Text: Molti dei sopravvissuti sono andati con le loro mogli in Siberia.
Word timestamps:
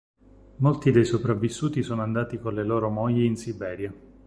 Molti 0.55 0.89
dei 0.89 1.05
sopravvissuti 1.05 1.83
sono 1.83 2.01
andati 2.01 2.39
con 2.39 2.55
le 2.55 2.63
loro 2.63 2.89
mogli 2.89 3.21
in 3.21 3.37
Siberia. 3.37 3.93